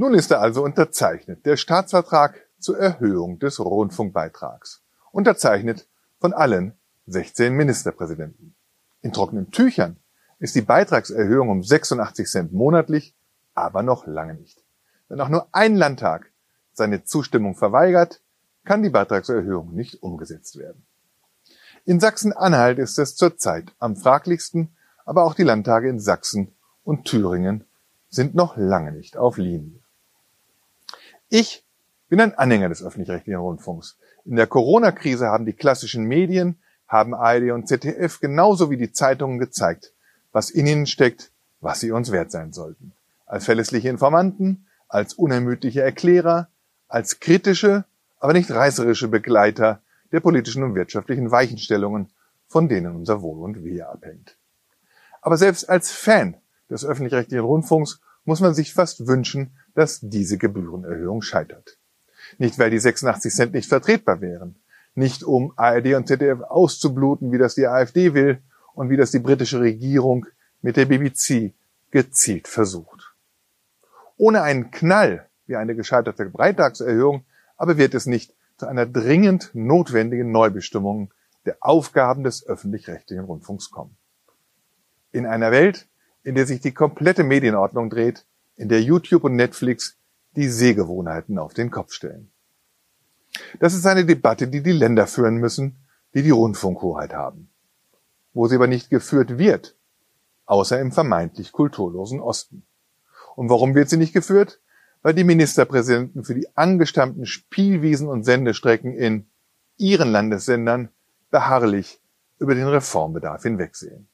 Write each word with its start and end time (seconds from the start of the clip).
Nun 0.00 0.14
ist 0.14 0.30
er 0.30 0.40
also 0.40 0.62
unterzeichnet, 0.62 1.44
der 1.44 1.56
Staatsvertrag 1.56 2.46
zur 2.60 2.78
Erhöhung 2.78 3.40
des 3.40 3.58
Rundfunkbeitrags. 3.58 4.84
Unterzeichnet 5.10 5.88
von 6.20 6.32
allen 6.32 6.74
16 7.08 7.52
Ministerpräsidenten. 7.52 8.54
In 9.00 9.12
trockenen 9.12 9.50
Tüchern 9.50 9.96
ist 10.38 10.54
die 10.54 10.60
Beitragserhöhung 10.60 11.48
um 11.48 11.64
86 11.64 12.28
Cent 12.28 12.52
monatlich, 12.52 13.16
aber 13.54 13.82
noch 13.82 14.06
lange 14.06 14.34
nicht. 14.34 14.62
Wenn 15.08 15.20
auch 15.20 15.28
nur 15.28 15.48
ein 15.50 15.74
Landtag 15.74 16.30
seine 16.72 17.02
Zustimmung 17.02 17.56
verweigert, 17.56 18.20
kann 18.64 18.84
die 18.84 18.90
Beitragserhöhung 18.90 19.74
nicht 19.74 20.00
umgesetzt 20.00 20.60
werden. 20.60 20.86
In 21.84 21.98
Sachsen-Anhalt 21.98 22.78
ist 22.78 23.00
es 23.00 23.16
zurzeit 23.16 23.72
am 23.80 23.96
fraglichsten, 23.96 24.76
aber 25.04 25.24
auch 25.24 25.34
die 25.34 25.42
Landtage 25.42 25.88
in 25.88 25.98
Sachsen 25.98 26.52
und 26.84 27.06
Thüringen 27.06 27.64
sind 28.10 28.36
noch 28.36 28.56
lange 28.56 28.92
nicht 28.92 29.16
auf 29.16 29.38
Linie. 29.38 29.80
Ich 31.30 31.62
bin 32.08 32.20
ein 32.20 32.38
Anhänger 32.38 32.70
des 32.70 32.82
öffentlich-rechtlichen 32.82 33.40
Rundfunks. 33.40 33.98
In 34.24 34.36
der 34.36 34.46
Corona-Krise 34.46 35.26
haben 35.26 35.44
die 35.44 35.52
klassischen 35.52 36.04
Medien, 36.04 36.58
haben 36.86 37.14
ARD 37.14 37.50
und 37.50 37.68
ZDF 37.68 38.20
genauso 38.20 38.70
wie 38.70 38.78
die 38.78 38.92
Zeitungen 38.92 39.38
gezeigt, 39.38 39.92
was 40.32 40.48
in 40.48 40.66
ihnen 40.66 40.86
steckt, 40.86 41.30
was 41.60 41.80
sie 41.80 41.90
uns 41.90 42.12
wert 42.12 42.30
sein 42.30 42.54
sollten. 42.54 42.92
Als 43.26 43.44
verlässliche 43.44 43.90
Informanten, 43.90 44.66
als 44.88 45.12
unermüdliche 45.12 45.82
Erklärer, 45.82 46.48
als 46.88 47.20
kritische, 47.20 47.84
aber 48.20 48.32
nicht 48.32 48.50
reißerische 48.50 49.08
Begleiter 49.08 49.82
der 50.12 50.20
politischen 50.20 50.62
und 50.62 50.74
wirtschaftlichen 50.74 51.30
Weichenstellungen, 51.30 52.08
von 52.46 52.70
denen 52.70 52.96
unser 52.96 53.20
Wohl 53.20 53.44
und 53.44 53.62
Wehe 53.62 53.86
abhängt. 53.86 54.38
Aber 55.20 55.36
selbst 55.36 55.68
als 55.68 55.92
Fan 55.92 56.38
des 56.70 56.86
öffentlich-rechtlichen 56.86 57.44
Rundfunks 57.44 58.00
muss 58.24 58.40
man 58.40 58.54
sich 58.54 58.72
fast 58.72 59.06
wünschen, 59.06 59.52
dass 59.78 60.00
diese 60.00 60.38
Gebührenerhöhung 60.38 61.22
scheitert. 61.22 61.78
Nicht, 62.36 62.58
weil 62.58 62.70
die 62.70 62.78
86 62.78 63.32
Cent 63.32 63.54
nicht 63.54 63.68
vertretbar 63.68 64.20
wären, 64.20 64.56
nicht 64.94 65.22
um 65.22 65.52
ARD 65.56 65.94
und 65.94 66.08
ZDF 66.08 66.40
auszubluten, 66.42 67.32
wie 67.32 67.38
das 67.38 67.54
die 67.54 67.66
AfD 67.66 68.12
will 68.12 68.42
und 68.74 68.90
wie 68.90 68.96
das 68.96 69.12
die 69.12 69.20
britische 69.20 69.60
Regierung 69.60 70.26
mit 70.60 70.76
der 70.76 70.86
BBC 70.86 71.54
gezielt 71.90 72.48
versucht. 72.48 73.14
Ohne 74.16 74.42
einen 74.42 74.70
Knall 74.70 75.28
wie 75.46 75.56
eine 75.56 75.74
gescheiterte 75.74 76.26
Beitragserhöhung 76.26 77.24
aber 77.58 77.76
wird 77.76 77.94
es 77.94 78.06
nicht 78.06 78.34
zu 78.56 78.66
einer 78.66 78.86
dringend 78.86 79.50
notwendigen 79.52 80.32
Neubestimmung 80.32 81.12
der 81.44 81.58
Aufgaben 81.60 82.24
des 82.24 82.46
öffentlich-rechtlichen 82.46 83.24
Rundfunks 83.24 83.70
kommen. 83.70 83.96
In 85.12 85.26
einer 85.26 85.50
Welt, 85.50 85.88
in 86.22 86.34
der 86.34 86.46
sich 86.46 86.60
die 86.60 86.72
komplette 86.72 87.24
Medienordnung 87.24 87.90
dreht, 87.90 88.24
in 88.58 88.68
der 88.68 88.82
YouTube 88.82 89.24
und 89.24 89.36
Netflix 89.36 89.96
die 90.36 90.48
Sehgewohnheiten 90.48 91.38
auf 91.38 91.54
den 91.54 91.70
Kopf 91.70 91.92
stellen. 91.92 92.30
Das 93.60 93.74
ist 93.74 93.86
eine 93.86 94.04
Debatte, 94.04 94.48
die 94.48 94.62
die 94.62 94.72
Länder 94.72 95.06
führen 95.06 95.36
müssen, 95.36 95.76
die 96.14 96.22
die 96.22 96.30
Rundfunkhoheit 96.30 97.14
haben. 97.14 97.48
Wo 98.34 98.46
sie 98.46 98.56
aber 98.56 98.66
nicht 98.66 98.90
geführt 98.90 99.38
wird, 99.38 99.76
außer 100.46 100.80
im 100.80 100.92
vermeintlich 100.92 101.52
kulturlosen 101.52 102.20
Osten. 102.20 102.64
Und 103.36 103.48
warum 103.48 103.74
wird 103.74 103.88
sie 103.88 103.96
nicht 103.96 104.12
geführt? 104.12 104.60
Weil 105.02 105.14
die 105.14 105.24
Ministerpräsidenten 105.24 106.24
für 106.24 106.34
die 106.34 106.48
angestammten 106.56 107.26
Spielwiesen 107.26 108.08
und 108.08 108.24
Sendestrecken 108.24 108.94
in 108.94 109.26
ihren 109.76 110.10
Landessendern 110.10 110.88
beharrlich 111.30 112.00
über 112.38 112.54
den 112.54 112.66
Reformbedarf 112.66 113.42
hinwegsehen. 113.42 114.08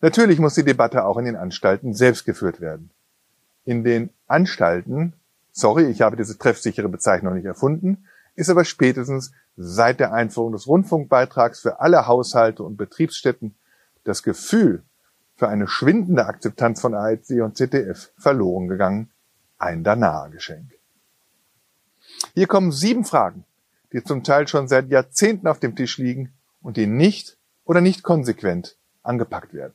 Natürlich 0.00 0.38
muss 0.38 0.54
die 0.54 0.64
Debatte 0.64 1.04
auch 1.04 1.18
in 1.18 1.26
den 1.26 1.36
Anstalten 1.36 1.92
selbst 1.92 2.24
geführt 2.24 2.60
werden. 2.60 2.90
In 3.66 3.84
den 3.84 4.10
Anstalten, 4.28 5.12
sorry, 5.52 5.90
ich 5.90 6.00
habe 6.00 6.16
diese 6.16 6.38
treffsichere 6.38 6.88
Bezeichnung 6.88 7.34
nicht 7.34 7.44
erfunden, 7.44 8.06
ist 8.36 8.48
aber 8.48 8.64
spätestens 8.64 9.32
seit 9.56 10.00
der 10.00 10.12
Einführung 10.12 10.52
des 10.52 10.66
Rundfunkbeitrags 10.68 11.60
für 11.60 11.80
alle 11.80 12.06
Haushalte 12.06 12.62
und 12.62 12.76
Betriebsstätten 12.76 13.56
das 14.04 14.22
Gefühl 14.22 14.82
für 15.34 15.48
eine 15.48 15.66
schwindende 15.66 16.26
Akzeptanz 16.26 16.80
von 16.80 16.94
ARD 16.94 17.42
und 17.42 17.56
ZDF 17.56 18.12
verloren 18.16 18.68
gegangen, 18.68 19.10
ein 19.58 19.82
danaher 19.82 20.30
Geschenk. 20.30 20.72
Hier 22.34 22.46
kommen 22.46 22.70
sieben 22.70 23.04
Fragen, 23.04 23.44
die 23.92 24.04
zum 24.04 24.22
Teil 24.22 24.46
schon 24.46 24.68
seit 24.68 24.90
Jahrzehnten 24.90 25.48
auf 25.48 25.58
dem 25.58 25.74
Tisch 25.74 25.98
liegen 25.98 26.32
und 26.62 26.76
die 26.76 26.86
nicht 26.86 27.36
oder 27.64 27.80
nicht 27.80 28.02
konsequent 28.02 28.76
angepackt 29.02 29.52
werden. 29.54 29.74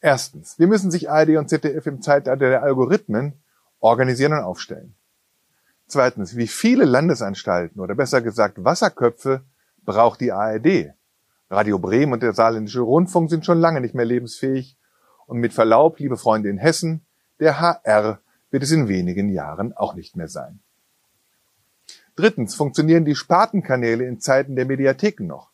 Erstens, 0.00 0.58
wir 0.58 0.66
müssen 0.66 0.90
sich 0.90 1.10
ARD 1.10 1.36
und 1.36 1.48
ZDF 1.48 1.86
im 1.86 2.00
Zeitalter 2.00 2.48
der 2.48 2.62
Algorithmen 2.62 3.34
organisieren 3.80 4.32
und 4.32 4.40
aufstellen. 4.40 4.94
Zweitens, 5.86 6.36
wie 6.36 6.46
viele 6.46 6.84
Landesanstalten 6.84 7.80
oder 7.80 7.94
besser 7.94 8.22
gesagt 8.22 8.64
Wasserköpfe 8.64 9.42
braucht 9.84 10.20
die 10.20 10.32
ARD? 10.32 10.94
Radio 11.50 11.78
Bremen 11.78 12.12
und 12.12 12.22
der 12.22 12.32
Saarländische 12.32 12.80
Rundfunk 12.80 13.28
sind 13.28 13.44
schon 13.44 13.58
lange 13.58 13.80
nicht 13.80 13.94
mehr 13.94 14.04
lebensfähig 14.04 14.78
und 15.26 15.38
mit 15.38 15.52
Verlaub, 15.52 15.98
liebe 15.98 16.16
Freunde 16.16 16.48
in 16.48 16.58
Hessen, 16.58 17.04
der 17.40 17.60
HR 17.60 18.20
wird 18.50 18.62
es 18.62 18.70
in 18.70 18.88
wenigen 18.88 19.28
Jahren 19.28 19.76
auch 19.76 19.94
nicht 19.94 20.16
mehr 20.16 20.28
sein. 20.28 20.60
Drittens, 22.14 22.54
funktionieren 22.54 23.04
die 23.04 23.14
Spartenkanäle 23.14 24.04
in 24.04 24.20
Zeiten 24.20 24.54
der 24.54 24.66
Mediatheken 24.66 25.26
noch? 25.26 25.50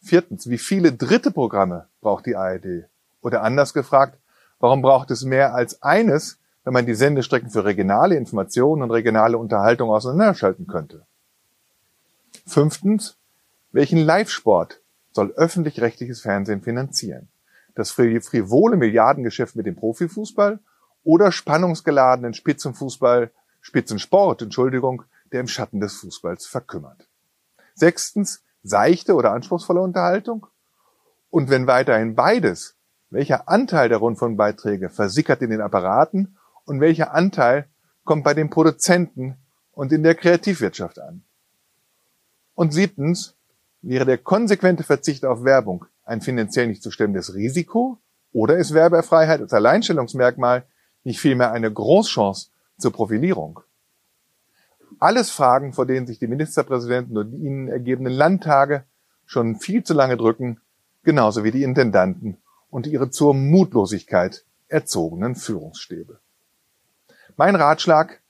Viertens, 0.00 0.48
wie 0.48 0.58
viele 0.58 0.92
dritte 0.92 1.30
Programme 1.30 1.88
braucht 2.00 2.26
die 2.26 2.36
ARD? 2.36 2.89
Oder 3.22 3.42
anders 3.42 3.74
gefragt, 3.74 4.18
warum 4.58 4.82
braucht 4.82 5.10
es 5.10 5.24
mehr 5.24 5.54
als 5.54 5.82
eines, 5.82 6.38
wenn 6.64 6.72
man 6.72 6.86
die 6.86 6.94
Sendestrecken 6.94 7.50
für 7.50 7.64
regionale 7.64 8.16
Informationen 8.16 8.82
und 8.82 8.90
regionale 8.90 9.38
Unterhaltung 9.38 9.90
auseinanderschalten 9.90 10.66
könnte? 10.66 11.06
Fünftens, 12.46 13.16
welchen 13.72 13.98
Live-Sport 13.98 14.80
soll 15.12 15.32
öffentlich-rechtliches 15.32 16.20
Fernsehen 16.20 16.62
finanzieren? 16.62 17.28
Das 17.74 17.90
frivole 17.90 18.76
Milliardengeschäft 18.76 19.56
mit 19.56 19.66
dem 19.66 19.76
Profifußball 19.76 20.58
oder 21.04 21.32
spannungsgeladenen 21.32 22.34
Spitzenfußball, 22.34 23.30
Spitzensport, 23.60 24.42
Entschuldigung, 24.42 25.04
der 25.32 25.40
im 25.40 25.48
Schatten 25.48 25.80
des 25.80 25.94
Fußballs 25.98 26.46
verkümmert? 26.46 27.06
Sechstens, 27.74 28.42
seichte 28.62 29.14
oder 29.14 29.32
anspruchsvolle 29.32 29.80
Unterhaltung? 29.80 30.46
Und 31.30 31.48
wenn 31.48 31.66
weiterhin 31.66 32.16
beides 32.16 32.76
welcher 33.10 33.48
Anteil 33.48 33.88
der 33.88 33.98
Rundfunkbeiträge 33.98 34.88
versickert 34.88 35.42
in 35.42 35.50
den 35.50 35.60
Apparaten 35.60 36.36
und 36.64 36.80
welcher 36.80 37.12
Anteil 37.12 37.66
kommt 38.04 38.24
bei 38.24 38.34
den 38.34 38.50
Produzenten 38.50 39.36
und 39.72 39.92
in 39.92 40.02
der 40.02 40.14
Kreativwirtschaft 40.14 40.98
an. 41.00 41.22
Und 42.54 42.72
siebtens, 42.72 43.34
wäre 43.82 44.04
der 44.04 44.18
konsequente 44.18 44.84
Verzicht 44.84 45.24
auf 45.24 45.44
Werbung 45.44 45.86
ein 46.04 46.20
finanziell 46.20 46.66
nicht 46.66 46.82
zu 46.82 46.90
stemmendes 46.90 47.34
Risiko 47.34 47.98
oder 48.32 48.56
ist 48.58 48.74
Werbefreiheit 48.74 49.40
als 49.40 49.52
Alleinstellungsmerkmal 49.52 50.64
nicht 51.02 51.18
vielmehr 51.18 51.52
eine 51.52 51.72
Großchance 51.72 52.50
zur 52.78 52.92
Profilierung? 52.92 53.60
Alles 54.98 55.30
Fragen, 55.30 55.72
vor 55.72 55.86
denen 55.86 56.06
sich 56.06 56.18
die 56.18 56.26
Ministerpräsidenten 56.26 57.16
und 57.16 57.30
die 57.30 57.38
ihnen 57.38 57.68
ergebenen 57.68 58.12
Landtage 58.12 58.84
schon 59.24 59.56
viel 59.56 59.82
zu 59.82 59.94
lange 59.94 60.16
drücken, 60.16 60.60
genauso 61.02 61.42
wie 61.42 61.52
die 61.52 61.62
Intendanten 61.62 62.36
und 62.70 62.86
ihre 62.86 63.10
zur 63.10 63.34
Mutlosigkeit 63.34 64.44
erzogenen 64.68 65.34
Führungsstäbe. 65.34 66.20
Mein 67.36 67.56
Ratschlag, 67.56 68.20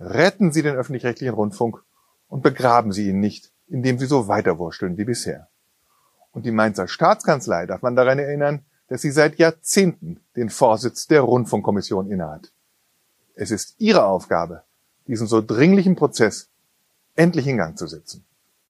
retten 0.00 0.52
Sie 0.52 0.62
den 0.62 0.74
öffentlich-rechtlichen 0.74 1.34
Rundfunk 1.34 1.82
und 2.28 2.42
begraben 2.42 2.92
Sie 2.92 3.08
ihn 3.08 3.20
nicht, 3.20 3.52
indem 3.68 3.98
Sie 3.98 4.06
so 4.06 4.28
weiterwursteln 4.28 4.98
wie 4.98 5.04
bisher. 5.04 5.48
Und 6.32 6.44
die 6.46 6.50
Mainzer 6.50 6.88
Staatskanzlei 6.88 7.66
darf 7.66 7.82
man 7.82 7.94
daran 7.94 8.18
erinnern, 8.18 8.64
dass 8.88 9.02
sie 9.02 9.10
seit 9.10 9.36
Jahrzehnten 9.36 10.20
den 10.36 10.50
Vorsitz 10.50 11.06
der 11.06 11.22
Rundfunkkommission 11.22 12.10
innehat. 12.10 12.52
Es 13.34 13.50
ist 13.50 13.76
Ihre 13.78 14.04
Aufgabe, 14.04 14.62
diesen 15.06 15.26
so 15.26 15.40
dringlichen 15.40 15.96
Prozess 15.96 16.48
endlich 17.16 17.46
in 17.46 17.56
Gang 17.56 17.78
zu 17.78 17.86
setzen. 17.86 18.24